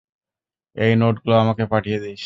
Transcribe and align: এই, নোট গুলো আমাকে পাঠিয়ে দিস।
এই, 0.75 0.91
নোট 0.95 1.15
গুলো 1.23 1.35
আমাকে 1.35 1.63
পাঠিয়ে 1.71 1.97
দিস। 1.99 2.19